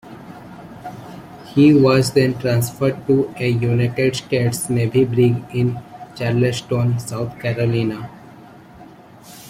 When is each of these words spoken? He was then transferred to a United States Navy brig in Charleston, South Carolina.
He 1.53 1.75
was 1.75 2.13
then 2.13 2.35
transferred 2.39 3.05
to 3.05 3.31
a 3.37 3.47
United 3.49 4.15
States 4.15 4.67
Navy 4.67 5.05
brig 5.05 5.43
in 5.53 5.79
Charleston, 6.15 6.97
South 6.97 7.37
Carolina. 7.39 8.09